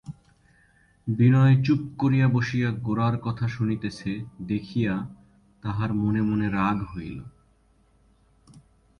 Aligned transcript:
বিনয় 1.07 1.55
চুপ 1.63 1.81
করিয়া 1.97 2.27
বসিয়া 2.27 2.69
গোরার 2.81 3.15
কথা 3.17 3.45
শুনিতেছে 3.47 4.11
দেখিয়া 4.41 4.93
তাহার 5.63 5.91
মনে 5.93 6.21
মনে 6.21 6.47
রাগ 6.49 6.77
হইল। 6.91 7.19